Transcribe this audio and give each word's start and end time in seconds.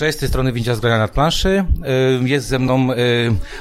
Cześć, 0.00 0.18
z 0.18 0.20
tej 0.20 0.28
strony 0.28 0.52
Windzia 0.52 0.74
z 0.74 0.80
grania 0.80 0.98
nad 0.98 1.10
planszy. 1.10 1.64
Y, 2.24 2.28
jest 2.28 2.46
ze 2.46 2.58
mną 2.58 2.92
y, 2.92 2.96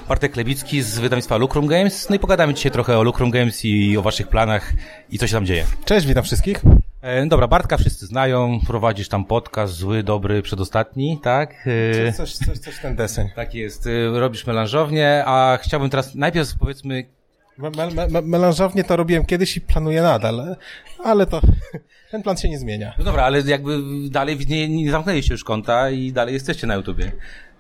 Bartek 0.10 0.36
Lewicki 0.36 0.82
z 0.82 1.00
wydawnictwa 1.00 1.38
Lucrum 1.38 1.68
Games. 1.68 2.10
No 2.10 2.16
i 2.16 2.20
pogadamy 2.20 2.54
dzisiaj 2.54 2.72
trochę 2.72 2.98
o 2.98 3.04
Lucrum 3.04 3.32
Games 3.32 3.66
i 3.66 3.98
o 3.98 4.02
waszych 4.02 4.28
planach 4.28 4.74
i 5.10 5.20
co 5.20 5.28
się 5.28 5.34
tam 5.34 5.46
dzieje. 5.46 5.66
Cześć, 5.86 6.08
witam 6.08 6.24
wszystkich. 6.24 6.62
E, 7.02 7.26
Dobra, 7.26 7.48
Bartka 7.48 7.78
wszyscy 7.78 8.06
znają, 8.06 8.60
prowadzisz 8.68 9.10
tam 9.10 9.26
podcast, 9.26 9.74
zły, 9.74 10.04
dobry, 10.04 10.42
przedostatni, 10.42 11.20
tak? 11.24 11.68
Y, 11.68 12.14
Coś, 12.18 12.34
coś, 12.34 12.58
coś 12.58 12.80
ten 12.80 12.96
deseń. 12.96 13.30
Tak 13.36 13.54
jest, 13.54 13.90
robisz 14.14 14.48
melanżownię, 14.48 15.24
a 15.26 15.60
chciałbym 15.62 15.90
teraz 15.90 16.16
najpierw 16.16 16.58
powiedzmy, 16.60 17.06
Me, 17.60 17.70
me, 17.70 18.08
me, 18.08 18.22
melanżownie 18.22 18.84
to 18.84 18.96
robiłem 18.96 19.26
kiedyś 19.26 19.58
i 19.58 19.62
planuję 19.62 20.02
nadal, 20.02 20.56
ale 21.04 21.26
to 21.26 21.42
ten 22.12 22.24
plan 22.24 22.38
się 22.38 22.50
nie 22.50 22.60
zmienia. 22.60 22.94
no 22.98 23.04
dobra, 23.04 23.24
ale 23.24 23.42
jakby 23.42 23.80
dalej 24.10 24.38
nie, 24.50 24.70
nie 24.70 24.92
zamknęliście 24.92 25.34
już 25.34 25.44
konta 25.44 25.90
i 25.90 26.12
dalej 26.12 26.34
jesteście 26.34 26.68
na 26.68 26.76
YouTubie. 26.76 27.12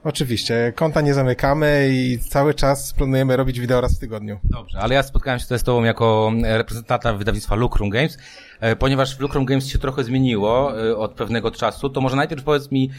Oczywiście, 0.03 0.73
konta 0.75 1.01
nie 1.01 1.13
zamykamy 1.13 1.89
i 1.91 2.19
cały 2.19 2.53
czas 2.53 2.93
planujemy 2.93 3.37
robić 3.37 3.59
wideo 3.59 3.81
raz 3.81 3.97
w 3.97 3.99
tygodniu. 3.99 4.39
Dobrze, 4.43 4.79
ale 4.79 4.95
ja 4.95 5.03
spotkałem 5.03 5.39
się 5.39 5.45
tutaj 5.45 5.59
z 5.59 5.63
Tobą 5.63 5.83
jako 5.83 6.31
e, 6.43 6.57
reprezentanta 6.57 7.13
wydawnictwa 7.13 7.55
Lucrum 7.55 7.89
Games, 7.89 8.17
e, 8.59 8.75
ponieważ 8.75 9.17
w 9.17 9.19
Lucrum 9.19 9.45
Games 9.45 9.67
się 9.67 9.79
trochę 9.79 10.03
zmieniło 10.03 10.81
e, 10.87 10.97
od 10.97 11.13
pewnego 11.13 11.51
czasu, 11.51 11.89
to 11.89 12.01
może 12.01 12.15
najpierw 12.15 12.43
powiedz 12.43 12.71
mi, 12.71 12.89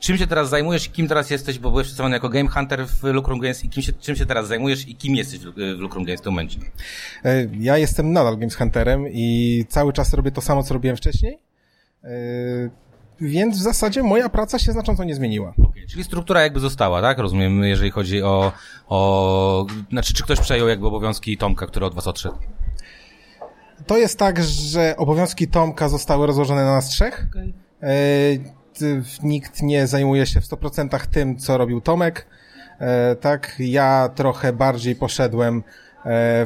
czym 0.00 0.18
się 0.18 0.26
teraz 0.26 0.48
zajmujesz 0.48 0.86
i 0.86 0.90
kim 0.90 1.08
teraz 1.08 1.30
jesteś, 1.30 1.58
bo 1.58 1.70
byłeś 1.70 1.84
przedstawiony 1.86 2.16
jako 2.16 2.28
Game 2.28 2.48
Hunter 2.48 2.86
w 2.86 3.02
Lucrum 3.04 3.38
Games 3.40 3.64
i 3.64 3.68
kim 3.68 3.82
się, 3.82 3.92
czym 3.92 4.16
się 4.16 4.26
teraz 4.26 4.46
zajmujesz 4.48 4.88
i 4.88 4.94
kim 4.96 5.16
jesteś 5.16 5.38
w 5.40 5.44
Lu- 5.44 5.52
w 5.52 5.78
Lucrum 5.80 6.04
Games 6.04 6.20
w 6.20 6.24
tym 6.24 6.32
momencie? 6.32 6.58
E, 7.24 7.46
Ja 7.58 7.78
jestem 7.78 8.12
nadal 8.12 8.38
Games 8.38 8.56
Hunterem 8.56 9.04
i 9.08 9.64
cały 9.68 9.92
czas 9.92 10.14
robię 10.14 10.30
to 10.30 10.40
samo, 10.40 10.62
co 10.62 10.74
robiłem 10.74 10.96
wcześniej, 10.96 11.38
E, 12.04 12.08
więc 13.20 13.58
w 13.58 13.62
zasadzie 13.62 14.02
moja 14.02 14.28
praca 14.28 14.58
się 14.58 14.72
znacząco 14.72 15.04
nie 15.04 15.14
zmieniła. 15.14 15.54
Okay, 15.70 15.86
czyli 15.90 16.04
struktura 16.04 16.42
jakby 16.42 16.60
została, 16.60 17.02
tak? 17.02 17.18
Rozumiem, 17.18 17.64
jeżeli 17.64 17.90
chodzi 17.90 18.22
o, 18.22 18.52
o, 18.88 19.66
znaczy 19.90 20.14
czy 20.14 20.22
ktoś 20.22 20.40
przejął 20.40 20.68
jakby 20.68 20.86
obowiązki 20.86 21.36
Tomka, 21.36 21.66
który 21.66 21.86
od 21.86 21.94
Was 21.94 22.06
odszedł? 22.06 22.34
To 23.86 23.98
jest 23.98 24.18
tak, 24.18 24.42
że 24.42 24.94
obowiązki 24.96 25.48
Tomka 25.48 25.88
zostały 25.88 26.26
rozłożone 26.26 26.64
na 26.64 26.72
nas 26.72 26.88
trzech. 26.88 27.26
T- 27.32 28.59
Nikt 29.22 29.62
nie 29.62 29.86
zajmuje 29.86 30.26
się 30.26 30.40
w 30.40 30.44
100% 30.44 31.06
tym, 31.06 31.36
co 31.36 31.58
robił 31.58 31.80
Tomek. 31.80 32.26
E, 32.80 33.16
Tak, 33.16 33.54
ja 33.58 34.08
trochę 34.14 34.52
bardziej 34.52 34.96
poszedłem 34.96 35.56
e, 35.56 35.62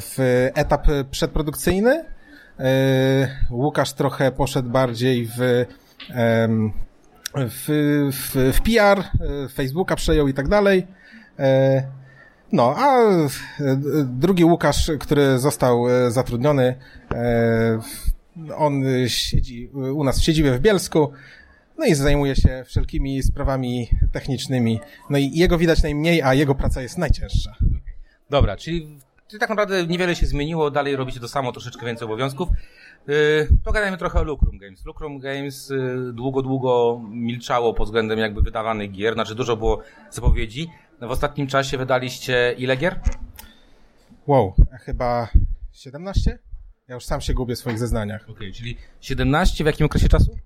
w 0.00 0.19
etap 0.55 0.86
przedprodukcyjny. 1.11 2.05
E, 2.58 3.28
Łukasz 3.50 3.92
trochę 3.92 4.33
poszedł 4.33 4.70
bardziej 4.70 5.27
w, 5.27 5.67
w, 7.36 7.67
w, 8.12 8.52
w 8.56 8.61
PR, 8.61 9.02
Facebooka 9.55 9.97
przejął 9.97 10.28
i 10.28 10.34
tak 10.34 10.48
dalej. 10.48 10.86
No, 12.52 12.75
a 12.77 12.98
drugi 14.05 14.45
Łukasz, 14.45 14.91
który 15.00 15.39
został 15.39 15.84
zatrudniony, 16.08 16.75
on 18.56 18.83
siedzi 19.06 19.69
u 19.69 20.05
nas 20.05 20.20
w 20.20 20.25
siedzibie 20.25 20.52
w 20.52 20.61
Bielsku, 20.61 21.12
no 21.78 21.86
i 21.86 21.94
zajmuje 21.94 22.36
się 22.36 22.64
wszelkimi 22.67 23.22
sprawami 23.22 23.89
technicznymi. 24.12 24.80
No 25.11 25.19
i 25.19 25.30
jego 25.34 25.58
widać 25.58 25.83
najmniej, 25.83 26.22
a 26.22 26.34
jego 26.34 26.55
praca 26.55 26.83
jest 26.83 26.98
najcięższa. 26.98 27.55
Dobra, 28.30 28.56
czyli 28.56 28.98
czyli 29.28 29.41
tak 29.41 29.48
naprawdę 29.48 29.86
niewiele 29.86 30.17
się 30.17 30.27
zmieniło, 30.27 30.70
dalej 30.70 30.97
robicie 30.97 31.20
to 31.20 31.28
samo, 31.28 31.52
troszeczkę 31.52 31.86
więcej 31.86 32.05
obowiązków. 32.05 32.48
Yy, 33.06 33.48
pogadajmy 33.64 33.98
trochę 33.98 34.20
o 34.20 34.22
Lucrum 34.22 34.58
Games. 34.58 34.84
Lucrum 34.84 35.19
Games 35.19 35.70
yy, 35.70 36.12
długo, 36.12 36.42
długo 36.42 37.00
milczało 37.11 37.75
pod 37.75 37.89
względem 37.89 38.19
jakby 38.19 38.42
wydawanych 38.42 38.92
gier, 38.92 39.14
znaczy 39.14 39.34
dużo 39.34 39.56
było 39.56 39.83
zapowiedzi. 40.11 40.70
W 41.00 41.11
ostatnim 41.11 41.47
czasie 41.47 41.78
wydaliście 41.78 42.55
ile 42.58 42.77
gier? 42.77 43.00
Wow, 44.27 44.55
chyba 44.80 45.28
17? 45.72 46.39
Ja 46.89 46.95
już 46.95 47.05
sam 47.05 47.20
się 47.20 47.35
gubię 47.35 47.55
w 47.55 47.58
swoich 47.58 47.79
zeznaniach. 47.79 48.30
Okej, 48.30 48.52
czyli 48.52 48.77
17 49.01 49.64
w 49.64 49.67
jakim 49.67 49.86
okresie 49.86 50.08
czasu? 50.08 50.39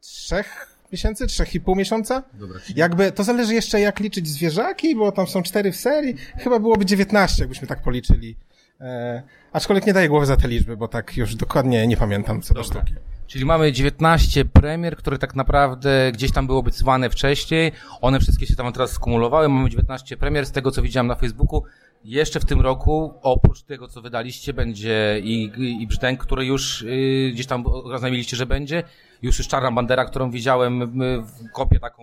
Trzech 0.00 0.76
miesięcy? 0.92 1.26
Trzech 1.26 1.54
i 1.54 1.60
pół 1.60 1.76
miesiąca? 1.76 2.22
Dobra, 2.32 2.60
Jakby, 2.76 3.12
to 3.12 3.24
zależy 3.24 3.54
jeszcze 3.54 3.80
jak 3.80 4.00
liczyć 4.00 4.28
zwierzaki, 4.28 4.96
bo 4.96 5.12
tam 5.12 5.26
są 5.26 5.42
cztery 5.42 5.72
w 5.72 5.76
serii. 5.76 6.16
Chyba 6.38 6.58
byłoby 6.58 6.84
19, 6.84 7.42
jakbyśmy 7.42 7.66
tak 7.66 7.82
policzyli. 7.82 8.36
E, 8.80 9.22
aczkolwiek 9.52 9.86
nie 9.86 9.92
daję 9.92 10.08
głowy 10.08 10.26
za 10.26 10.36
te 10.36 10.48
liczby, 10.48 10.76
bo 10.76 10.88
tak 10.88 11.16
już 11.16 11.34
dokładnie 11.34 11.86
nie 11.86 11.96
pamiętam 11.96 12.42
co 12.42 12.54
do 12.54 12.62
sztuki. 12.62 12.94
Czyli 13.26 13.44
mamy 13.44 13.72
19 13.72 14.44
premier, 14.44 14.96
które 14.96 15.18
tak 15.18 15.34
naprawdę 15.34 16.12
gdzieś 16.12 16.32
tam 16.32 16.46
były 16.46 16.58
obiecywane 16.58 17.10
wcześniej. 17.10 17.72
One 18.00 18.20
wszystkie 18.20 18.46
się 18.46 18.56
tam 18.56 18.72
teraz 18.72 18.90
skumulowały. 18.90 19.48
Mamy 19.48 19.70
19 19.70 20.16
premier, 20.16 20.46
z 20.46 20.52
tego 20.52 20.70
co 20.70 20.82
widziałem 20.82 21.06
na 21.06 21.14
Facebooku. 21.14 21.62
Jeszcze 22.06 22.40
w 22.40 22.44
tym 22.44 22.60
roku, 22.60 23.14
oprócz 23.22 23.62
tego 23.62 23.88
co 23.88 24.02
wydaliście, 24.02 24.52
będzie 24.52 25.20
i, 25.22 25.52
i, 25.82 25.86
Brzdęk, 25.86 26.20
który 26.20 26.44
już 26.44 26.82
y, 26.82 27.30
gdzieś 27.32 27.46
tam 27.46 27.66
oznajmiliście, 27.66 28.36
że 28.36 28.46
będzie. 28.46 28.82
Już 29.22 29.38
jest 29.38 29.50
Czarna 29.50 29.72
Bandera, 29.72 30.04
którą 30.04 30.30
widziałem 30.30 31.02
y, 31.02 31.22
w 31.22 31.52
kopię 31.52 31.80
taką 31.80 32.02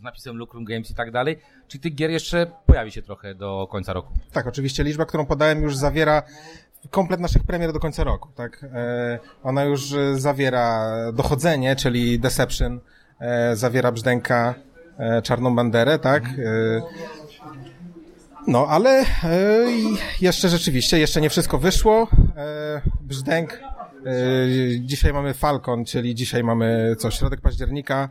z 0.00 0.02
napisem 0.02 0.36
Lucrum 0.36 0.64
Games 0.64 0.90
i 0.90 0.94
tak 0.94 1.10
dalej. 1.10 1.38
Czyli 1.68 1.80
tych 1.80 1.94
gier 1.94 2.10
jeszcze 2.10 2.46
pojawi 2.66 2.92
się 2.92 3.02
trochę 3.02 3.34
do 3.34 3.68
końca 3.70 3.92
roku. 3.92 4.12
Tak, 4.32 4.46
oczywiście 4.46 4.84
liczba, 4.84 5.06
którą 5.06 5.26
podałem 5.26 5.62
już 5.62 5.76
zawiera 5.76 6.22
komplet 6.90 7.20
naszych 7.20 7.44
premier 7.44 7.72
do 7.72 7.80
końca 7.80 8.04
roku, 8.04 8.28
tak? 8.34 8.64
E, 8.74 9.18
ona 9.42 9.64
już 9.64 9.92
e, 9.92 10.18
zawiera 10.20 10.92
dochodzenie, 11.12 11.76
czyli 11.76 12.20
Deception, 12.20 12.80
e, 13.20 13.56
zawiera 13.56 13.92
Brzdęka, 13.92 14.54
e, 14.98 15.22
Czarną 15.22 15.54
Banderę, 15.54 15.98
tak? 15.98 16.24
No, 18.46 18.66
ale 18.68 18.90
e, 19.00 19.04
jeszcze 20.20 20.48
rzeczywiście, 20.48 20.98
jeszcze 20.98 21.20
nie 21.20 21.30
wszystko 21.30 21.58
wyszło. 21.58 22.08
E, 22.36 22.80
Brzdęk, 23.00 23.60
e, 24.06 24.12
dzisiaj 24.80 25.12
mamy 25.12 25.34
Falcon, 25.34 25.84
czyli 25.84 26.14
dzisiaj 26.14 26.44
mamy 26.44 26.96
co, 26.98 27.10
środek 27.10 27.40
października. 27.40 28.08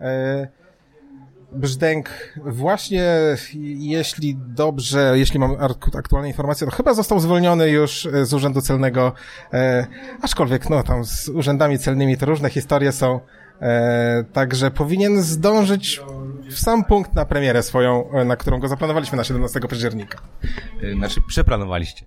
E, 0.00 0.48
Brzdęk 1.52 2.08
właśnie, 2.44 3.04
jeśli 3.78 4.36
dobrze, 4.36 5.12
jeśli 5.14 5.38
mam 5.40 5.56
ak- 5.60 5.96
aktualne 5.98 6.28
informacje, 6.28 6.66
to 6.66 6.72
chyba 6.76 6.94
został 6.94 7.20
zwolniony 7.20 7.70
już 7.70 8.08
z 8.22 8.34
Urzędu 8.34 8.60
Celnego, 8.60 9.12
e, 9.52 9.86
aczkolwiek 10.22 10.70
no 10.70 10.82
tam 10.82 11.04
z 11.04 11.28
urzędami 11.28 11.78
celnymi 11.78 12.16
to 12.16 12.26
różne 12.26 12.50
historie 12.50 12.92
są, 12.92 13.20
e, 13.60 14.24
także 14.32 14.70
powinien 14.70 15.22
zdążyć 15.22 16.00
w 16.50 16.58
sam 16.58 16.84
punkt 16.84 17.14
na 17.14 17.24
premierę 17.24 17.62
swoją, 17.62 18.10
e, 18.10 18.24
na 18.24 18.36
którą 18.36 18.58
go 18.58 18.68
zaplanowaliśmy 18.68 19.16
na 19.16 19.24
17 19.24 19.60
października. 19.68 20.18
Y, 20.82 20.94
Znaczy, 20.94 21.20
przeplanowaliście. 21.28 22.06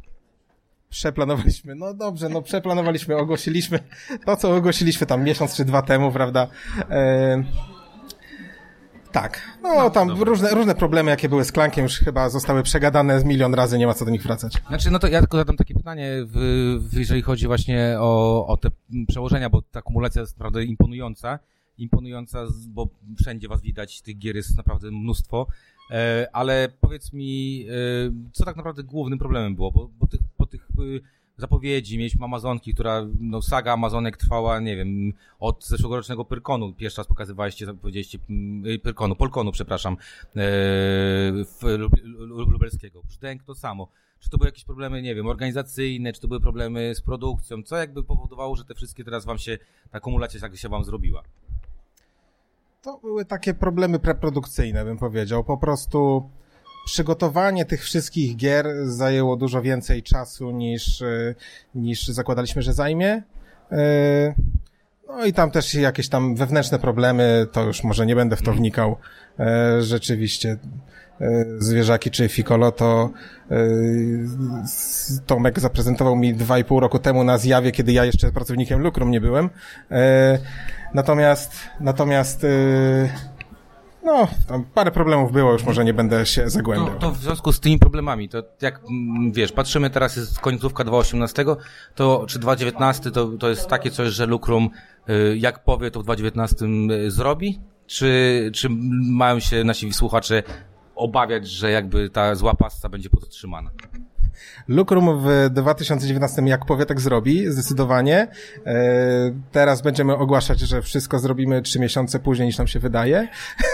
Przeplanowaliśmy, 0.90 1.76
no 1.76 1.94
dobrze, 1.94 2.30
no 2.30 2.42
przeplanowaliśmy, 2.42 3.18
ogłosiliśmy 3.18 3.80
to, 4.26 4.36
co 4.38 4.56
ogłosiliśmy 4.56 5.08
tam 5.08 5.24
miesiąc 5.24 5.56
czy 5.56 5.66
dwa 5.66 5.82
temu, 5.82 6.12
prawda? 6.12 6.48
E, 6.90 7.44
tak, 9.12 9.42
no, 9.64 9.90
tam 9.90 10.08
dobra. 10.08 10.26
różne, 10.26 10.50
różne 10.50 10.76
problemy, 10.76 11.12
jakie 11.12 11.30
były 11.30 11.46
z 11.46 11.52
Klankiem, 11.52 11.84
już 11.84 12.00
chyba 12.00 12.30
zostały 12.30 12.64
przegadane 12.64 13.20
z 13.20 13.24
milion 13.24 13.54
razy, 13.54 13.78
nie 13.78 13.88
ma 13.88 13.94
co 13.94 14.06
do 14.06 14.12
nich 14.12 14.24
wracać. 14.24 14.62
Znaczy, 14.68 14.92
no 14.92 15.00
to 15.00 15.08
ja 15.08 15.20
tylko 15.20 15.38
zadam 15.38 15.58
takie 15.58 15.74
pytanie, 15.74 16.12
w, 16.26 16.34
w, 16.90 16.98
jeżeli 16.98 17.22
chodzi 17.22 17.48
właśnie 17.48 17.96
o, 18.00 18.48
o 18.48 18.58
te 18.58 18.70
przełożenia, 19.08 19.50
bo 19.50 19.62
ta 19.62 19.82
kumulacja 19.82 20.22
jest 20.22 20.38
naprawdę 20.38 20.64
imponująca. 20.64 21.40
Imponująca, 21.80 22.46
bo 22.68 22.88
wszędzie 23.20 23.48
was 23.48 23.62
widać, 23.62 24.02
tych 24.02 24.18
gier 24.18 24.36
jest 24.36 24.58
naprawdę 24.58 24.92
mnóstwo. 24.92 25.48
E, 25.92 26.28
ale 26.34 26.70
powiedz 26.82 27.14
mi, 27.14 27.66
e, 27.70 27.74
co 28.32 28.46
tak 28.46 28.56
naprawdę 28.56 28.84
głównym 28.84 29.20
problemem 29.20 29.56
było? 29.56 29.72
Bo, 29.72 29.90
bo 30.00 30.08
tych, 30.08 30.20
po 30.38 30.46
tych 30.46 30.62
e, 30.62 31.20
zapowiedzi 31.40 31.98
mieliśmy 31.98 32.26
Amazonki, 32.26 32.74
która, 32.74 33.06
no 33.20 33.42
saga 33.42 33.74
Amazonek 33.74 34.18
trwała, 34.18 34.60
nie 34.60 34.76
wiem, 34.76 35.14
od 35.40 35.66
zeszłorocznego 35.66 36.26
Pyrkonu. 36.26 36.74
Pierwszy 36.74 36.98
raz 36.98 37.08
pokazywaliście, 37.08 37.74
powiedzieliście, 37.74 38.20
mm, 38.30 38.64
e, 38.76 38.80
Pyrkonu, 38.80 39.16
Polkonu, 39.16 39.52
przepraszam, 39.52 39.98
e, 40.36 40.42
Lubelskiego. 42.28 43.04
Brzdęk 43.04 43.44
to 43.44 43.56
samo. 43.56 43.88
Czy 44.20 44.30
to 44.30 44.38
były 44.38 44.48
jakieś 44.48 44.64
problemy, 44.64 45.02
nie 45.02 45.16
wiem, 45.16 45.28
organizacyjne, 45.28 46.14
czy 46.14 46.22
to 46.22 46.28
były 46.28 46.40
problemy 46.40 46.96
z 46.96 47.02
produkcją? 47.02 47.64
Co 47.64 47.78
jakby 47.78 48.04
powodowało, 48.04 48.56
że 48.56 48.66
te 48.66 48.76
wszystkie 48.76 49.04
teraz 49.04 49.26
wam 49.26 49.38
się, 49.38 49.58
ta 49.92 50.00
kumulacja 50.00 50.40
tak 50.40 50.58
się 50.58 50.70
wam 50.70 50.84
zrobiła? 50.84 51.24
To 52.82 52.98
były 52.98 53.26
takie 53.26 53.54
problemy 53.54 54.00
preprodukcyjne, 54.00 54.86
bym 54.86 54.98
powiedział. 54.98 55.44
Po 55.44 55.58
prostu 55.58 56.30
przygotowanie 56.86 57.66
tych 57.66 57.84
wszystkich 57.84 58.36
gier 58.36 58.68
zajęło 58.84 59.36
dużo 59.36 59.62
więcej 59.62 60.04
czasu 60.04 60.52
niż, 60.52 61.02
e, 61.02 61.36
niż 61.76 62.08
zakładaliśmy, 62.08 62.62
że 62.62 62.74
zajmie. 62.74 63.24
E, 63.72 64.34
No 65.08 65.26
i 65.26 65.34
tam 65.34 65.52
też 65.52 65.74
jakieś 65.74 66.10
tam 66.10 66.36
wewnętrzne 66.36 66.80
problemy, 66.80 67.48
to 67.52 67.64
już 67.64 67.84
może 67.84 68.06
nie 68.06 68.16
będę 68.16 68.36
w 68.36 68.42
to 68.42 68.54
wnikał. 68.54 68.96
E, 69.40 69.82
Rzeczywiście. 69.82 70.58
E, 71.22 71.46
Zwierzaki 71.58 72.12
czy 72.12 72.30
Fikolo 72.30 72.72
to 72.72 73.10
e, 73.52 73.56
Tomek 75.26 75.60
zaprezentował 75.60 76.16
mi 76.16 76.34
dwa 76.34 76.60
i 76.60 76.64
pół 76.64 76.80
roku 76.80 77.00
temu 77.00 77.24
na 77.24 77.38
zjawie, 77.38 77.72
kiedy 77.72 77.92
ja 77.92 78.06
jeszcze 78.06 78.32
pracownikiem 78.32 78.82
Lukrum 78.82 79.12
nie 79.12 79.22
byłem. 79.22 79.50
E, 79.92 80.40
Natomiast, 80.94 81.54
natomiast 81.80 82.46
No, 84.04 84.28
tam 84.48 84.64
parę 84.74 84.92
problemów 84.92 85.32
było, 85.32 85.54
już 85.54 85.64
może 85.64 85.86
nie 85.86 85.94
będę 85.94 86.26
się 86.26 86.50
zagłębiał. 86.50 86.88
To, 86.88 87.00
to 87.00 87.12
w 87.12 87.18
związku 87.18 87.52
z 87.54 87.60
tymi 87.60 87.80
problemami, 87.80 88.30
to 88.30 88.44
jak 88.62 88.80
mm, 88.90 89.32
wiesz, 89.32 89.52
patrzymy 89.52 89.90
teraz 89.90 90.16
jest 90.16 90.40
końcówka 90.40 90.84
2018, 90.84 91.46
to 91.96 92.26
czy 92.28 92.40
2019 92.40 93.12
to, 93.12 93.28
to 93.28 93.50
jest 93.50 93.68
takie 93.68 93.92
coś, 93.92 94.10
że 94.10 94.26
Lukrum 94.26 94.70
y, 95.10 95.38
jak 95.38 95.64
powie 95.64 95.92
to 95.92 96.00
w 96.00 96.04
2019 96.04 96.66
y, 97.06 97.12
zrobi? 97.12 97.60
Czy, 97.88 98.52
czy 98.54 98.68
mają 99.12 99.40
się 99.40 99.64
nasi 99.64 99.94
słuchacze 99.94 100.44
obawiać, 101.00 101.48
że 101.48 101.72
jakby 101.72 102.10
ta 102.10 102.36
zła 102.36 102.54
pasta 102.54 102.90
będzie 102.90 103.10
podtrzymana? 103.10 103.72
Lukrum 104.68 105.20
w 105.24 105.50
2019 105.52 106.42
jak 106.42 106.66
powie, 106.66 106.86
tak 106.86 107.00
zrobi, 107.02 107.52
zdecydowanie. 107.52 108.28
E, 108.66 108.76
teraz 109.52 109.82
będziemy 109.82 110.18
ogłaszać, 110.18 110.60
że 110.60 110.82
wszystko 110.82 111.20
zrobimy 111.20 111.62
trzy 111.62 111.80
miesiące 111.80 112.20
później 112.20 112.48
niż 112.48 112.58
nam 112.58 112.68
się 112.68 112.80
wydaje. 112.80 113.28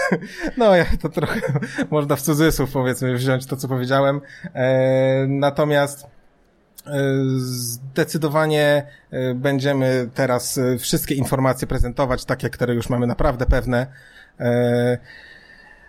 no, 0.58 0.72
to 1.00 1.08
trochę 1.08 1.40
można 1.90 2.16
w 2.16 2.22
cudzysłów 2.22 2.72
powiedzmy 2.72 3.14
wziąć 3.14 3.46
to, 3.46 3.56
co 3.56 3.68
powiedziałem. 3.68 4.20
E, 4.54 5.26
natomiast 5.28 6.06
e, 6.86 6.90
Zdecydowanie 7.36 8.86
będziemy 9.34 10.08
teraz 10.14 10.60
wszystkie 10.78 11.14
informacje 11.14 11.66
prezentować, 11.66 12.24
takie, 12.24 12.50
które 12.50 12.74
już 12.74 12.88
mamy 12.88 13.06
naprawdę 13.06 13.46
pewne. 13.46 13.86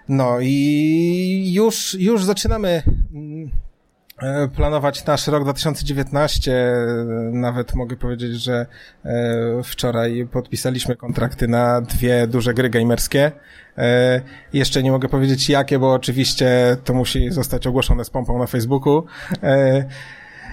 No 0.09 0.37
i 0.41 1.51
już, 1.53 1.93
już 1.99 2.23
zaczynamy 2.23 2.83
mm, 3.13 3.51
E, 4.21 4.47
planować 4.47 5.05
nasz 5.05 5.27
rok 5.27 5.43
2019. 5.43 6.75
Nawet 7.31 7.75
mogę 7.75 7.95
powiedzieć, 7.95 8.31
że 8.31 8.65
e, 9.05 9.63
wczoraj 9.63 10.27
podpisaliśmy 10.31 10.95
kontrakty 10.95 11.47
na 11.47 11.81
dwie 11.81 12.27
duże 12.27 12.53
gry 12.53 12.69
gamerskie. 12.69 13.31
E, 13.77 14.21
jeszcze 14.53 14.83
nie 14.83 14.91
mogę 14.91 15.09
powiedzieć 15.09 15.49
jakie, 15.49 15.79
bo 15.79 15.93
oczywiście 15.93 16.77
to 16.83 16.93
musi 16.93 17.31
zostać 17.31 17.67
ogłoszone 17.67 18.05
z 18.05 18.09
pompą 18.09 18.39
na 18.39 18.47
Facebooku. 18.47 19.03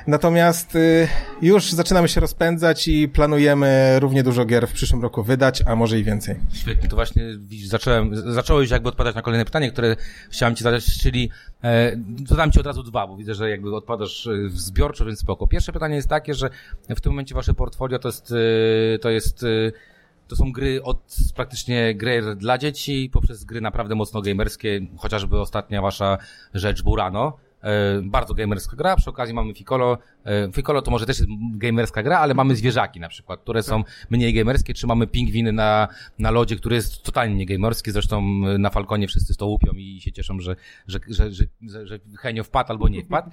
Natomiast 0.07 0.77
y, 0.77 1.09
już 1.43 1.73
zaczynamy 1.73 2.09
się 2.09 2.21
rozpędzać 2.21 2.89
i 2.89 3.09
planujemy 3.09 3.97
równie 4.01 4.23
dużo 4.23 4.45
gier 4.45 4.69
w 4.69 4.73
przyszłym 4.73 5.03
roku 5.03 5.23
wydać, 5.23 5.63
a 5.67 5.77
może 5.77 5.99
i 5.99 6.05
więcej. 6.05 6.37
Świetnie, 6.53 6.89
to 6.89 6.97
właśnie 6.97 7.23
zacząłem, 7.67 8.33
zacząłeś 8.33 8.71
jakby 8.71 8.89
odpowiadać 8.89 9.15
na 9.15 9.23
kolejne 9.23 9.45
pytanie, 9.45 9.71
które 9.71 9.97
chciałem 10.31 10.57
ci 10.57 10.65
zadać, 10.65 10.99
czyli 10.99 11.31
e, 11.65 11.97
zadam 12.27 12.53
ci 12.53 12.61
od 12.61 12.67
razu 12.67 12.83
dwa, 12.83 13.07
bo 13.07 13.17
widzę, 13.17 13.35
że 13.35 13.51
jakby 13.51 13.77
odpadasz 13.77 14.27
e, 14.27 14.33
zbiorczo, 14.49 15.05
więc 15.05 15.19
spoko. 15.19 15.47
Pierwsze 15.47 15.73
pytanie 15.73 15.97
jest 15.97 16.09
takie, 16.09 16.35
że 16.35 16.51
w 16.97 17.01
tym 17.01 17.13
momencie 17.13 17.35
wasze 17.35 17.55
portfolio 17.55 17.99
to 17.99 18.09
jest, 18.09 18.33
e, 18.95 18.99
to 18.99 19.11
jest 19.11 19.43
e, 19.43 19.47
to 20.29 20.37
są 20.37 20.53
gry 20.53 20.83
od 20.83 21.17
praktycznie 21.35 21.95
gry 21.95 22.37
dla 22.37 22.59
dzieci 22.59 23.11
poprzez 23.13 23.45
gry 23.45 23.61
naprawdę 23.61 23.95
mocno 23.95 24.23
gamerskie, 24.23 24.81
chociażby 24.97 25.41
ostatnia 25.41 25.83
wasza 25.83 26.19
rzecz 26.55 26.83
Burano. 26.83 27.44
E, 27.65 28.03
bardzo 28.03 28.35
gamerska 28.35 28.77
gra. 28.77 28.97
Przy 28.97 29.11
okazji 29.11 29.35
mamy 29.35 29.55
Ficolo. 29.55 29.99
E, 30.25 30.53
Ficolo 30.53 30.83
to 30.83 30.91
może 30.91 31.07
też 31.07 31.19
jest 31.19 31.31
gamerska 31.55 32.03
gra, 32.03 32.19
ale 32.19 32.35
mamy 32.35 32.57
zwierzaki 32.57 33.01
na 33.01 33.09
przykład, 33.09 33.41
które 33.41 33.63
są 33.63 33.85
mniej 34.11 34.35
gamerskie, 34.35 34.75
czy 34.75 34.87
mamy 34.87 35.07
pingwiny 35.07 35.53
na, 35.53 35.89
na 36.19 36.31
lodzie, 36.31 36.57
który 36.57 36.77
jest 36.77 37.03
totalnie 37.03 37.35
nie 37.35 37.47
gamerski. 37.47 37.91
Zresztą 37.91 38.19
e, 38.19 38.59
na 38.59 38.71
Falconie 38.71 39.09
wszyscy 39.09 39.37
to 39.37 39.47
łupią 39.47 39.73
i 39.73 40.01
się 40.01 40.13
cieszą, 40.13 40.41
że, 40.41 40.57
że, 40.87 40.99
że, 41.09 41.31
że, 41.33 41.87
że, 41.87 41.99
Henio 42.19 42.45
wpadł 42.45 42.73
albo 42.73 42.89
nie 42.89 43.05
wpadł. 43.05 43.31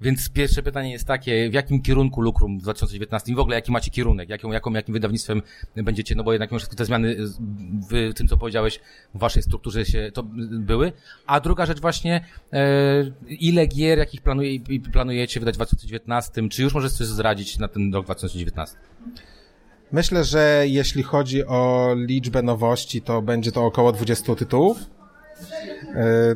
Więc 0.00 0.28
pierwsze 0.28 0.62
pytanie 0.62 0.92
jest 0.92 1.06
takie, 1.06 1.50
w 1.50 1.54
jakim 1.54 1.82
kierunku 1.82 2.20
Lukrum 2.20 2.58
w 2.58 2.62
2019 2.62 3.32
i 3.32 3.34
w 3.34 3.38
ogóle 3.38 3.56
jaki 3.56 3.72
macie 3.72 3.90
kierunek, 3.90 4.28
jaką, 4.28 4.52
jaką, 4.52 4.72
jakim 4.72 4.92
wydawnictwem 4.92 5.42
będziecie, 5.76 6.14
no 6.14 6.24
bo 6.24 6.32
jednak 6.32 6.50
mimo 6.50 6.58
wszystko 6.58 6.76
te 6.76 6.84
zmiany 6.84 7.16
w 7.90 8.14
tym, 8.14 8.28
co 8.28 8.36
powiedziałeś, 8.36 8.80
w 9.14 9.18
waszej 9.18 9.42
strukturze 9.42 9.84
się 9.84 10.10
to 10.14 10.22
były. 10.50 10.92
A 11.26 11.40
druga 11.40 11.66
rzecz 11.66 11.80
właśnie, 11.80 12.24
e, 12.52 12.58
ile 13.66 13.74
gier, 13.74 13.98
jakich 13.98 14.22
planuje, 14.22 14.60
planujecie 14.92 15.40
wydać 15.40 15.54
w 15.54 15.58
2019, 15.58 16.48
czy 16.48 16.62
już 16.62 16.74
możesz 16.74 16.92
coś 16.92 17.06
zdradzić 17.06 17.58
na 17.58 17.68
ten 17.68 17.94
rok 17.94 18.04
2019? 18.04 18.76
Myślę, 19.92 20.24
że 20.24 20.64
jeśli 20.66 21.02
chodzi 21.02 21.46
o 21.46 21.94
liczbę 21.96 22.42
nowości, 22.42 23.02
to 23.02 23.22
będzie 23.22 23.52
to 23.52 23.64
około 23.64 23.92
20 23.92 24.34
tytułów. 24.34 24.78
E, 25.94 26.34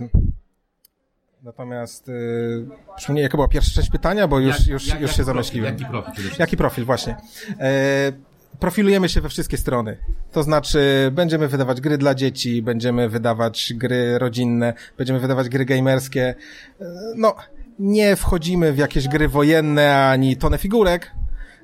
Natomiast 1.43 2.09
yy, 2.09 2.69
przypomnij, 2.97 3.23
jaka 3.23 3.37
była 3.37 3.49
pierwsza 3.49 3.75
część 3.75 3.91
pytania, 3.91 4.29
bo 4.29 4.39
już, 4.39 4.59
jak, 4.59 4.69
już, 4.69 4.87
jak, 4.87 5.01
już 5.01 5.17
się 5.17 5.25
zamyśliłem. 5.25 5.73
Jaki 5.79 5.91
profil? 5.91 6.25
Jaki 6.39 6.57
profil, 6.57 6.85
właśnie. 6.85 7.17
E, 7.61 8.13
profilujemy 8.59 9.09
się 9.09 9.21
we 9.21 9.29
wszystkie 9.29 9.57
strony. 9.57 9.97
To 10.33 10.43
znaczy, 10.43 11.11
będziemy 11.13 11.49
wydawać 11.49 11.81
gry 11.81 11.99
dla 11.99 12.15
dzieci, 12.15 12.63
będziemy 12.63 13.09
wydawać 13.09 13.73
gry 13.77 14.19
rodzinne, 14.19 14.75
będziemy 14.99 15.21
wydawać 15.21 15.49
gry 15.49 15.65
gamerskie. 15.65 16.35
E, 16.81 16.85
no, 17.17 17.35
nie 17.79 18.17
wchodzimy 18.17 18.73
w 18.73 18.79
jakieś 18.79 19.09
gry 19.09 19.29
wojenne 19.29 20.07
ani 20.07 20.37
tonę 20.37 20.59
figurek, 20.59 21.11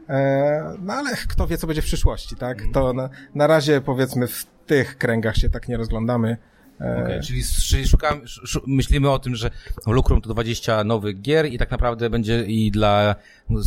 e, 0.08 0.74
no 0.78 0.92
ale 0.92 1.10
kto 1.28 1.46
wie, 1.46 1.58
co 1.58 1.66
będzie 1.66 1.82
w 1.82 1.84
przyszłości, 1.84 2.36
tak? 2.36 2.62
To 2.72 2.92
na, 2.92 3.08
na 3.34 3.46
razie, 3.46 3.80
powiedzmy, 3.80 4.26
w 4.26 4.46
tych 4.66 4.98
kręgach 4.98 5.36
się 5.36 5.50
tak 5.50 5.68
nie 5.68 5.76
rozglądamy. 5.76 6.36
Okay, 6.76 7.20
czyli, 7.20 7.42
czyli 7.44 7.88
szukamy, 7.88 8.22
myślimy 8.66 9.10
o 9.10 9.18
tym, 9.18 9.36
że 9.36 9.50
Lukrum 9.86 10.20
to 10.20 10.28
20 10.28 10.84
nowych 10.84 11.20
gier 11.20 11.46
i 11.46 11.58
tak 11.58 11.70
naprawdę 11.70 12.10
będzie 12.10 12.44
i 12.44 12.70
dla 12.70 13.14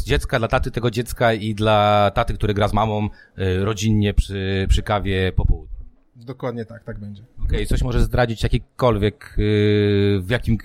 dziecka, 0.06 0.40
dla 0.40 0.48
taty 0.48 0.72
tego 0.72 0.92
dziecka 0.92 1.34
i 1.34 1.56
dla 1.56 2.12
taty, 2.16 2.34
który 2.34 2.54
gra 2.54 2.68
z 2.68 2.74
mamą 2.74 3.06
y, 3.06 3.66
rodzinnie 3.66 4.14
przy, 4.14 4.66
przy 4.70 4.84
kawie 4.84 5.32
po 5.36 5.46
południu. 5.46 5.80
Dokładnie 6.16 6.66
tak, 6.66 6.84
tak 6.84 7.00
będzie. 7.00 7.24
Okej, 7.24 7.46
okay, 7.46 7.66
coś 7.66 7.82
może 7.82 8.02
zdradzić 8.02 8.44
jakikolwiek, 8.44 9.36
yy, 9.38 10.22
w 10.22 10.30
jakim, 10.30 10.58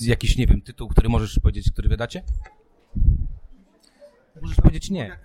jakiś, 0.00 0.36
nie 0.36 0.46
wiem, 0.46 0.60
tytuł, 0.60 0.88
który 0.88 1.08
możesz 1.08 1.38
powiedzieć, 1.38 1.70
który 1.72 1.88
wydacie? 1.88 2.22
Możesz 4.42 4.56
powiedzieć 4.56 4.90
nie. 4.90 5.18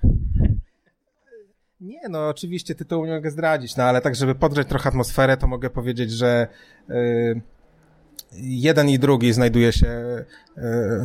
Nie, 1.81 2.09
no 2.09 2.27
oczywiście 2.27 2.75
tytułu 2.75 3.05
nie 3.05 3.13
mogę 3.13 3.31
zdradzić, 3.31 3.75
no 3.75 3.83
ale 3.83 4.01
tak, 4.01 4.15
żeby 4.15 4.35
podgrzeć 4.35 4.67
trochę 4.67 4.89
atmosferę, 4.89 5.37
to 5.37 5.47
mogę 5.47 5.69
powiedzieć, 5.69 6.11
że 6.11 6.47
y, 6.89 7.41
jeden 8.33 8.89
i 8.89 8.99
drugi 8.99 9.33
znajduje 9.33 9.71
się 9.73 9.87
y, 9.87 10.25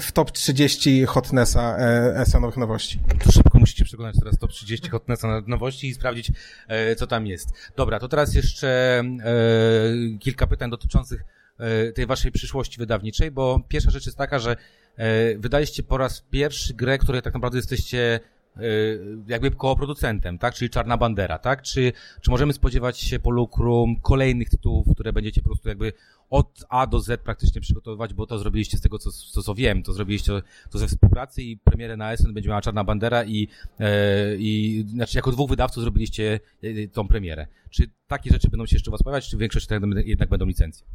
w 0.01 0.13
top 0.13 0.31
30 0.31 1.07
Hotnessa 1.07 1.77
y, 1.79 2.19
ESA 2.19 2.41
nowych 2.41 2.57
nowości. 2.57 3.01
To 3.25 3.33
szybko 3.33 3.59
musicie 3.59 3.85
przekonać 3.85 4.17
teraz 4.19 4.39
top 4.39 4.51
30 4.51 4.89
Hotnessa 4.89 5.43
nowości 5.47 5.89
i 5.89 5.95
sprawdzić, 5.95 6.33
e, 6.69 6.97
co 6.97 7.07
tam 7.07 7.27
jest. 7.27 7.49
Dobra, 7.77 7.99
to 7.99 8.09
teraz 8.09 8.35
jeszcze 8.35 9.01
e, 9.01 10.19
kilka 10.19 10.47
pytań 10.47 10.71
dotyczących 10.71 11.25
tej 11.95 12.07
waszej 12.07 12.33
przyszłości 12.33 12.79
wydawniczej, 12.79 13.31
bo 13.31 13.61
pierwsza 13.69 13.91
rzecz 13.91 14.07
jest 14.07 14.19
taka, 14.19 14.39
że 14.39 14.57
wydaliście 15.39 15.83
po 15.83 15.99
raz 15.99 16.25
pierwszy 16.31 16.75
grę, 16.75 16.99
której 16.99 17.23
tak 17.23 17.35
naprawdę 17.35 17.59
jesteście 17.59 18.21
jakby 19.27 19.51
koło 19.51 19.77
producentem, 19.77 20.39
tak? 20.39 20.55
Czyli 20.55 20.71
Czarna 20.71 20.97
Bandera, 20.97 21.39
tak? 21.39 21.63
Czy, 21.63 21.93
czy 22.21 22.31
możemy 22.31 22.53
spodziewać 22.53 22.99
się 22.99 23.19
po 23.19 23.31
Lucrum 23.31 24.01
kolejnych 24.01 24.51
tytułów, 24.51 24.87
które 24.95 25.13
będziecie 25.13 25.43
po 25.43 25.49
prostu 25.49 25.69
jakby 25.69 25.93
od 26.31 26.65
A 26.69 26.87
do 26.87 27.01
Z 27.01 27.23
praktycznie 27.23 27.61
przygotowywać, 27.61 28.15
bo 28.15 28.27
to 28.27 28.39
zrobiliście 28.39 28.79
z 28.79 28.81
tego, 28.81 28.99
co, 28.99 29.13
co, 29.13 29.43
co 29.43 29.55
wiem, 29.55 29.83
to 29.83 29.93
zrobiliście 29.93 30.33
to 30.71 30.79
ze 30.79 30.87
współpracy 30.87 31.43
i 31.43 31.57
premierę 31.57 31.97
na 31.97 32.13
Essen 32.13 32.35
będzie 32.35 32.49
miała 32.49 32.61
Czarna 32.61 32.85
Bandera 32.85 33.25
i, 33.25 33.49
e, 33.81 34.37
i 34.37 34.85
znaczy 34.89 35.19
jako 35.19 35.33
dwóch 35.33 35.51
wydawców 35.51 35.83
zrobiliście 35.83 36.41
e, 36.63 36.89
tą 36.89 37.09
premierę. 37.09 37.47
Czy 37.71 37.91
takie 38.13 38.31
rzeczy 38.31 38.49
będą 38.51 38.67
się 38.67 38.77
jeszcze 38.77 38.91
u 38.91 38.93
Was 38.93 39.03
pojawiać, 39.03 39.29
czy 39.29 39.37
większość 39.37 39.69
jednak 40.05 40.29
będą 40.29 40.47
licencje? 40.47 40.87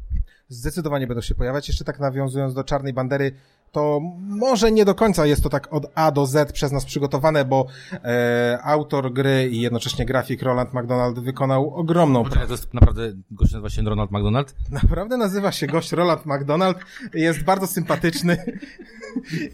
Zdecydowanie 0.50 1.08
będą 1.08 1.22
się 1.22 1.36
pojawiać. 1.36 1.68
Jeszcze 1.68 1.86
tak 1.86 2.00
nawiązując 2.00 2.54
do 2.54 2.64
Czarnej 2.64 2.94
Bandery, 2.94 3.32
to 3.72 4.00
może 4.20 4.72
nie 4.72 4.86
do 4.86 4.96
końca 4.96 5.26
jest 5.26 5.44
to 5.44 5.50
tak 5.50 5.74
od 5.74 5.92
A 5.96 6.12
do 6.12 6.26
Z 6.26 6.52
przez 6.52 6.72
nas 6.72 6.86
przygotowane, 6.86 7.46
bo 7.46 7.68
e, 7.94 8.60
autor 8.64 9.14
gry 9.14 9.50
i 9.52 9.62
jednocześnie 9.62 10.06
grafik 10.06 10.42
Roland 10.42 10.74
McDonald 10.74 11.20
wykonał 11.20 11.76
ogromną 11.76 12.24
pracę. 12.24 12.48
To 12.48 12.54
jest 12.54 12.74
naprawdę 12.74 13.14
gość 13.32 13.52
nazywa 13.52 13.70
się 13.70 13.82
Ronald 13.82 14.12
McDonald? 14.12 14.56
Naprawdę 14.72 15.18
nazywa 15.18 15.52
się 15.52 15.68
gość 15.68 15.92
Roland 15.92 16.26
McDonald. 16.26 16.78
Jest 17.14 17.44
bardzo 17.44 17.68
sympatyczny. 17.68 18.38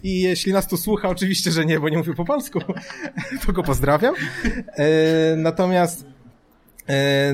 I 0.02 0.20
jeśli 0.20 0.52
nas 0.52 0.68
tu 0.68 0.76
słucha, 0.76 1.08
oczywiście, 1.08 1.50
że 1.50 1.64
nie, 1.64 1.80
bo 1.80 1.88
nie 1.88 1.98
mówił 1.98 2.14
po 2.14 2.24
polsku, 2.24 2.60
to 3.46 3.52
go 3.52 3.62
pozdrawiam. 3.62 4.14
E, 4.76 5.36
natomiast 5.36 6.13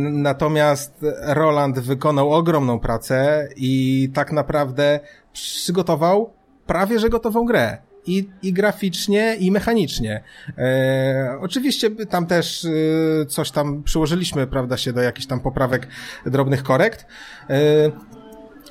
Natomiast 0.01 1.05
Roland 1.23 1.79
wykonał 1.79 2.33
ogromną 2.33 2.79
pracę 2.79 3.49
i 3.57 4.11
tak 4.15 4.33
naprawdę 4.33 5.01
przygotował 5.33 6.33
prawie 6.67 6.99
że 6.99 7.09
gotową 7.09 7.45
grę. 7.45 7.79
I, 8.07 8.29
i 8.43 8.53
graficznie, 8.53 9.37
i 9.37 9.51
mechanicznie. 9.51 10.23
E, 10.59 11.39
oczywiście 11.41 11.91
tam 11.91 12.27
też 12.27 12.65
e, 12.65 13.27
coś 13.27 13.51
tam 13.51 13.83
przyłożyliśmy, 13.83 14.47
prawda, 14.47 14.77
się 14.77 14.93
do 14.93 15.01
jakichś 15.01 15.27
tam 15.27 15.41
poprawek, 15.41 15.89
drobnych 16.27 16.63
korekt. 16.63 17.07
E, 17.51 17.57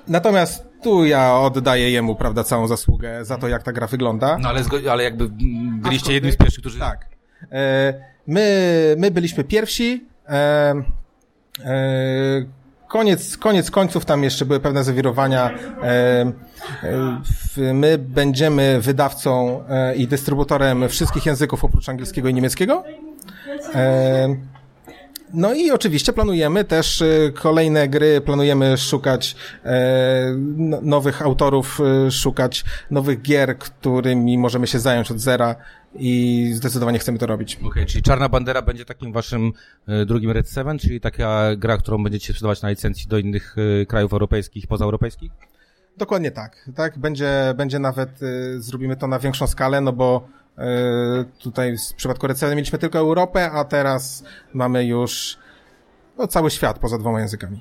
natomiast 0.07 0.67
tu 0.83 1.05
ja 1.05 1.35
oddaję 1.35 1.91
jemu, 1.91 2.15
prawda, 2.15 2.43
całą 2.43 2.67
zasługę 2.67 3.25
za 3.25 3.37
to, 3.37 3.47
jak 3.47 3.63
ta 3.63 3.71
gra 3.71 3.87
wygląda. 3.87 4.37
No 4.37 4.49
ale, 4.49 4.61
ale 4.91 5.03
jakby 5.03 5.29
byliście 5.81 6.13
jednym 6.13 6.31
z 6.31 6.37
pierwszych, 6.37 6.59
którzy... 6.59 6.79
Tak. 6.79 7.05
E, 7.51 7.93
my, 8.27 8.95
my 8.97 9.11
byliśmy 9.11 9.43
pierwsi. 9.43 10.07
E, 10.29 10.75
e, 11.65 12.59
koniec, 12.87 13.37
koniec 13.37 13.71
końców 13.71 14.05
tam 14.05 14.23
jeszcze 14.23 14.45
były 14.45 14.59
pewne 14.59 14.83
zawirowania. 14.83 15.49
E, 15.49 16.31
e, 17.57 17.73
my 17.73 17.97
będziemy 17.97 18.81
wydawcą 18.81 19.63
e, 19.69 19.95
i 19.95 20.07
dystrybutorem 20.07 20.89
wszystkich 20.89 21.25
języków 21.25 21.63
oprócz 21.63 21.89
angielskiego 21.89 22.29
i 22.29 22.33
niemieckiego. 22.33 22.83
No 25.33 25.53
i 25.53 25.71
oczywiście 25.71 26.13
planujemy 26.13 26.63
też 26.63 27.01
e, 27.01 27.31
kolejne 27.31 27.87
gry, 27.87 28.21
planujemy 28.21 28.77
szukać 28.77 29.35
e, 29.65 30.35
no- 30.57 30.81
nowych 30.81 31.21
autorów, 31.21 31.79
e, 32.07 32.11
szukać 32.11 32.65
nowych 32.91 33.21
gier, 33.21 33.57
którymi 33.57 34.37
możemy 34.37 34.67
się 34.67 34.79
zająć 34.79 35.11
od 35.11 35.19
zera 35.19 35.55
i 35.95 36.51
zdecydowanie 36.53 36.99
chcemy 36.99 37.17
to 37.17 37.25
robić. 37.25 37.59
Okej, 37.65 37.85
czyli 37.85 38.03
Czarna 38.03 38.29
Bandera 38.29 38.61
będzie 38.61 38.85
takim 38.85 39.13
waszym 39.13 39.51
e, 39.87 40.05
drugim 40.05 40.31
Red 40.31 40.49
Seven, 40.49 40.79
czyli 40.79 41.01
taka 41.01 41.55
gra, 41.55 41.77
którą 41.77 42.03
będziecie 42.03 42.33
sprzedawać 42.33 42.61
na 42.61 42.69
licencji 42.69 43.07
do 43.07 43.17
innych 43.17 43.55
e, 43.81 43.85
krajów 43.85 44.13
europejskich, 44.13 44.67
pozaeuropejskich? 44.67 45.31
Dokładnie 45.99 46.31
tak. 46.31 46.69
Tak, 46.75 46.97
będzie, 46.97 47.53
będzie 47.57 47.79
nawet, 47.79 48.21
y, 48.21 48.61
zrobimy 48.61 48.97
to 48.97 49.07
na 49.07 49.19
większą 49.19 49.47
skalę, 49.47 49.81
no 49.81 49.93
bo 49.93 50.27
y, 50.27 50.38
tutaj 51.39 51.77
w 51.77 51.93
przypadku 51.93 52.27
Receny 52.27 52.55
mieliśmy 52.55 52.79
tylko 52.79 52.99
Europę, 52.99 53.51
a 53.51 53.63
teraz 53.63 54.23
mamy 54.53 54.85
już 54.85 55.37
no, 56.17 56.27
cały 56.27 56.51
świat 56.51 56.79
poza 56.79 56.97
dwoma 56.97 57.19
językami. 57.19 57.59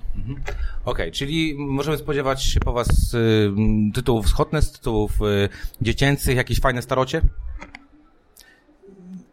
Okej, 0.84 1.12
czyli 1.12 1.54
możemy 1.58 1.98
spodziewać 1.98 2.42
się 2.42 2.60
po 2.60 2.72
was 2.72 3.14
y, 3.14 3.52
tytułów 3.94 4.32
Hotness, 4.32 4.72
tytułów 4.72 5.12
y, 5.22 5.48
dziecięcych, 5.80 6.36
jakieś 6.36 6.60
fajne 6.60 6.82
starocie? 6.82 7.20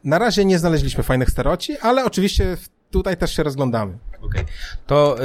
Na 0.04 0.20
razie 0.20 0.46
nie 0.46 0.60
znaleźliśmy 0.60 1.04
fajnych 1.04 1.30
steroci, 1.30 1.78
ale 1.78 2.06
oczywiście 2.06 2.58
tutaj 2.92 3.18
też 3.18 3.36
się 3.36 3.44
rozglądamy. 3.44 3.98
Okej. 4.22 4.46
To, 4.88 5.18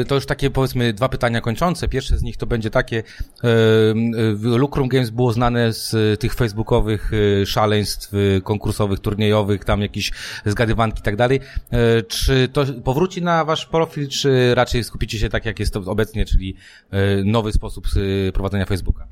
y, 0.00 0.04
to 0.04 0.14
już 0.14 0.26
takie 0.26 0.50
powiedzmy 0.50 0.92
dwa 0.92 1.08
pytania 1.08 1.40
kończące. 1.40 1.88
Pierwsze 1.88 2.18
z 2.18 2.22
nich 2.22 2.36
to 2.36 2.46
będzie 2.46 2.70
takie, 2.70 2.96
y, 2.96 3.46
y, 3.46 4.58
Lucrum 4.58 4.88
Games 4.88 5.10
było 5.10 5.32
znane 5.32 5.72
z 5.72 6.20
tych 6.20 6.34
facebookowych 6.34 7.12
y, 7.12 7.46
szaleństw 7.46 8.14
y, 8.14 8.40
konkursowych, 8.44 9.00
turniejowych, 9.00 9.64
tam 9.64 9.82
jakieś 9.82 10.12
zgadywanki 10.46 11.00
i 11.00 11.02
tak 11.02 11.16
dalej. 11.16 11.40
Czy 12.08 12.48
to 12.48 12.64
powróci 12.84 13.22
na 13.22 13.44
wasz 13.44 13.66
profil, 13.66 14.08
czy 14.08 14.54
raczej 14.54 14.84
skupicie 14.84 15.18
się 15.18 15.28
tak 15.28 15.44
jak 15.44 15.60
jest 15.60 15.72
to 15.72 15.80
obecnie, 15.80 16.24
czyli 16.24 16.56
nowy 17.24 17.52
sposób 17.52 17.86
prowadzenia 18.32 18.64
Facebooka? 18.64 19.06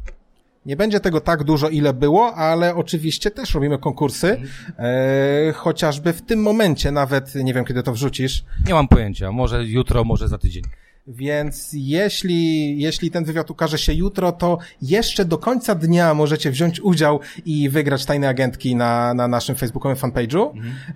Nie 0.66 0.76
będzie 0.76 1.00
tego 1.00 1.21
tak 1.21 1.44
dużo, 1.44 1.68
ile 1.68 1.92
było, 1.92 2.35
ale 2.35 2.75
oczywiście 2.75 3.30
też 3.30 3.54
robimy 3.54 3.78
konkursy, 3.78 4.40
e, 4.78 5.52
chociażby 5.52 6.12
w 6.12 6.23
tym 6.23 6.42
momencie, 6.42 6.92
nawet 6.92 7.35
nie 7.35 7.54
wiem, 7.54 7.64
kiedy 7.64 7.83
to 7.83 7.92
wrzucisz, 7.92 8.44
Nie 8.66 8.75
mam 8.75 8.88
pojęcia, 8.88 9.33
może 9.33 9.64
jutro, 9.64 10.04
może 10.04 10.28
za 10.28 10.38
tydzień. 10.38 10.62
Więc 11.06 11.71
jeśli, 11.73 12.78
jeśli 12.78 13.11
ten 13.11 13.25
wywiad 13.25 13.50
ukaże 13.50 13.78
się 13.78 13.92
jutro, 13.92 14.33
to 14.33 14.59
jeszcze 14.83 15.25
do 15.25 15.38
końca 15.38 15.75
dnia 15.75 16.14
możecie 16.14 16.50
wziąć 16.50 16.80
udział 16.80 17.21
i 17.44 17.68
wygrać 17.68 18.04
tajne 18.04 18.28
agentki 18.28 18.76
na, 18.76 19.14
na 19.14 19.28
naszym 19.28 19.56
facebookowym 19.56 19.97
fanpage'u. 19.97 20.50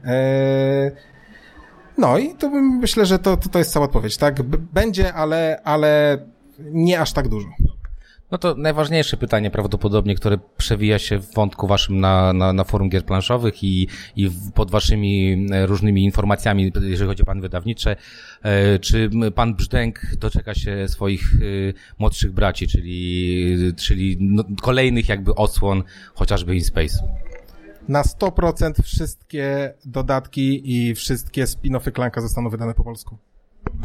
E, 0.04 0.90
no 1.98 2.18
i 2.18 2.34
to 2.34 2.50
myślę, 2.50 3.06
że 3.06 3.18
to, 3.18 3.36
to, 3.36 3.48
to 3.48 3.58
jest 3.58 3.72
cała 3.72 3.86
odpowiedź, 3.86 4.16
tak? 4.16 4.42
Będzie, 4.72 5.12
ale, 5.12 5.60
ale 5.64 6.18
nie 6.58 7.00
aż 7.00 7.12
tak 7.12 7.28
dużo. 7.28 7.48
No 8.30 8.38
to 8.38 8.54
najważniejsze 8.54 9.16
pytanie 9.16 9.50
prawdopodobnie, 9.50 10.14
które 10.14 10.38
przewija 10.56 10.98
się 10.98 11.18
w 11.18 11.34
wątku 11.34 11.66
waszym 11.66 12.00
na, 12.00 12.32
na, 12.32 12.52
na 12.52 12.64
forum 12.64 12.88
gier 12.88 13.04
planszowych 13.04 13.64
i, 13.64 13.88
i 14.16 14.30
pod 14.54 14.70
waszymi 14.70 15.46
e, 15.52 15.66
różnymi 15.66 16.04
informacjami, 16.04 16.72
jeżeli 16.82 17.08
chodzi 17.08 17.22
o 17.22 17.26
pan 17.26 17.40
wydawnicze. 17.40 17.96
E, 18.42 18.78
Czy 18.78 19.10
pan 19.34 19.54
Brzdęk 19.54 20.00
doczeka 20.16 20.54
się 20.54 20.88
swoich 20.88 21.34
e, 21.34 21.38
młodszych 21.98 22.32
braci, 22.32 22.68
czyli, 22.68 23.74
czyli 23.76 24.16
no, 24.20 24.44
kolejnych 24.62 25.08
jakby 25.08 25.34
odsłon 25.34 25.82
chociażby 26.14 26.54
InSpace? 26.54 27.08
Na 27.88 28.02
100% 28.02 28.82
wszystkie 28.82 29.74
dodatki 29.84 30.76
i 30.76 30.94
wszystkie 30.94 31.44
spin-offy 31.44 31.92
Klanka 31.92 32.20
zostaną 32.20 32.50
wydane 32.50 32.74
po 32.74 32.84
polsku. 32.84 33.18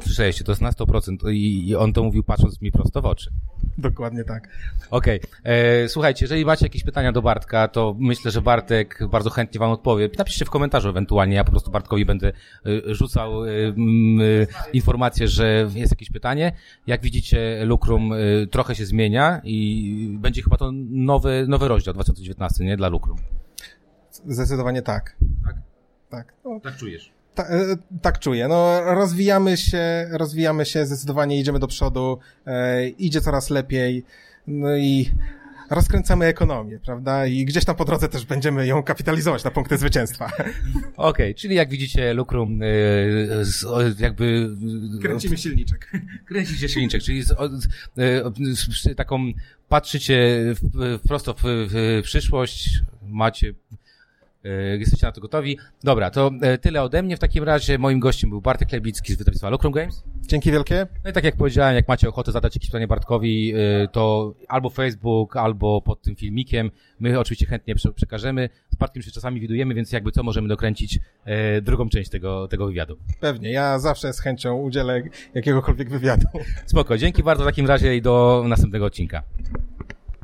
Słyszeliście, 0.02 0.44
to 0.44 0.52
jest 0.52 0.62
na 0.62 0.72
100% 0.72 1.32
i, 1.32 1.70
i 1.70 1.76
on 1.76 1.94
to 1.94 2.04
mówił 2.04 2.24
patrząc 2.24 2.62
mi 2.62 2.72
prosto 2.72 3.02
w 3.02 3.06
oczy. 3.06 3.32
Dokładnie 3.78 4.24
tak. 4.24 4.50
Okej. 4.92 5.20
E, 5.44 5.90
Słuchajcie, 5.90 6.26
jeżeli 6.26 6.46
macie 6.46 6.66
jakieś 6.66 6.84
pytania 6.84 7.12
do 7.12 7.22
Bartka, 7.22 7.68
to 7.68 7.96
myślę, 8.00 8.32
że 8.32 8.42
Bartek 8.42 9.00
bardzo 9.12 9.30
chętnie 9.30 9.60
wam 9.60 9.72
odpowie. 9.72 10.10
Napiszcie 10.18 10.46
w 10.46 10.50
komentarzu 10.50 10.90
ewentualnie, 10.90 11.36
ja 11.36 11.44
po 11.44 11.52
prostu 11.52 11.72
Bartkowi 11.72 12.06
będę 12.06 12.28
e, 12.28 12.32
rzucał 12.96 13.46
e, 13.46 13.50
informację, 14.74 15.28
że 15.28 15.70
jest 15.76 15.92
jakieś 15.92 16.10
pytanie. 16.10 16.52
Jak 16.88 17.02
widzicie, 17.02 17.66
Lukrum 17.66 18.14
trochę 18.52 18.76
się 18.76 18.86
zmienia 18.86 19.42
i 19.44 20.18
będzie 20.20 20.42
chyba 20.42 20.58
to 20.58 20.72
nowy, 20.90 21.46
nowy 21.48 21.68
rozdział 21.68 21.94
2019, 21.94 22.66
nie? 22.66 22.78
Dla 22.78 22.88
Lukrum. 22.88 23.18
Zdecydowanie 24.12 24.82
tak. 24.82 25.16
Tak? 25.46 25.56
Tak. 26.10 26.34
No, 26.46 26.60
Tak 26.60 26.76
czujesz. 26.78 27.12
Ta, 27.36 27.44
e, 27.44 27.78
tak 28.02 28.20
czuję. 28.20 28.48
No, 28.48 28.82
rozwijamy 28.82 29.58
się, 29.58 30.08
rozwijamy 30.12 30.66
się, 30.66 30.86
zdecydowanie 30.86 31.40
idziemy 31.40 31.60
do 31.60 31.68
przodu, 31.68 32.20
e, 32.46 32.88
idzie 32.90 33.22
coraz 33.22 33.50
lepiej, 33.50 34.06
no 34.48 34.78
i 34.78 35.12
rozkręcamy 35.70 36.26
ekonomię, 36.26 36.80
prawda? 36.86 37.26
I 37.26 37.46
gdzieś 37.46 37.66
tam 37.66 37.76
po 37.76 37.86
drodze 37.86 38.10
też 38.10 38.26
będziemy 38.26 38.68
ją 38.68 38.84
kapitalizować 38.84 39.44
na 39.44 39.52
punkty 39.52 39.78
zwycięstwa. 39.78 40.32
Okej, 40.98 41.36
czyli 41.36 41.56
jak 41.56 41.70
widzicie, 41.70 42.14
Lukrum 42.14 42.60
e, 42.62 42.66
z, 43.46 43.64
o, 43.64 43.82
jakby... 44.00 44.50
Kręcimy 45.02 45.38
silniczek. 45.38 45.92
Kręcicie 46.26 46.70
silniczek, 46.70 47.04
czyli 47.04 47.24
z, 47.24 47.32
o- 47.32 47.50
z, 47.50 47.66
e, 47.98 48.56
z, 48.56 48.82
z, 48.82 48.96
taką 48.96 49.32
patrzycie 49.70 50.40
w, 50.56 50.60
w, 50.74 51.08
prosto 51.08 51.34
w, 51.34 51.42
w 51.44 52.02
przyszłość, 52.04 52.80
macie, 53.08 53.50
e, 53.50 53.83
jesteście 54.80 55.06
na 55.06 55.12
to 55.12 55.22
gotowi. 55.22 55.58
Dobra, 55.84 56.12
to 56.12 56.32
e, 56.42 56.58
tyle 56.58 56.84
ode 56.84 57.04
mnie 57.04 57.18
w 57.18 57.20
takim 57.20 57.44
razie. 57.44 57.78
Moim 57.78 58.00
gościem 58.00 58.30
był 58.30 58.42
Bartek 58.42 58.72
Lebicki 58.72 59.14
z 59.14 59.18
wydawnictwa 59.18 59.50
Locrum 59.50 59.74
Games. 59.74 60.04
Dzięki 60.22 60.52
wielkie. 60.52 60.88
No 61.04 61.10
i 61.10 61.14
tak 61.14 61.24
jak 61.24 61.36
powiedziałem, 61.36 61.76
jak 61.76 61.88
macie 61.88 62.10
ochotę 62.10 62.32
zadać 62.32 62.56
jakieś 62.56 62.70
pytanie 62.70 62.88
Bartkowi, 62.88 63.54
e, 63.56 63.88
to 63.88 64.34
albo 64.48 64.70
Facebook, 64.70 65.38
albo 65.38 65.82
pod 65.82 66.02
tym 66.02 66.16
filmikiem. 66.16 66.72
My 67.00 67.20
oczywiście 67.20 67.46
chętnie 67.46 67.76
prze- 67.76 67.94
przekażemy. 67.94 68.50
Z 68.70 68.76
Bartkiem 68.76 69.04
się 69.04 69.12
czasami 69.12 69.40
widujemy, 69.40 69.74
więc 69.74 69.92
jakby 69.92 70.12
co 70.12 70.24
możemy 70.24 70.48
dokręcić 70.48 71.00
e, 71.26 71.62
drugą 71.62 71.90
część 71.90 72.10
tego, 72.10 72.48
tego 72.48 72.68
wywiadu. 72.68 72.98
Pewnie. 73.20 73.52
Ja 73.52 73.80
zawsze 73.80 74.14
z 74.14 74.20
chęcią 74.20 74.58
udzielę 74.58 75.02
jakiegokolwiek 75.34 75.90
wywiadu. 75.90 76.28
Spoko, 76.66 76.98
dzięki 76.98 77.24
bardzo 77.24 77.44
w 77.44 77.48
takim 77.48 77.68
razie 77.68 77.96
i 77.96 78.02
do 78.02 78.44
następnego 78.48 78.86
odcinka. 78.86 79.24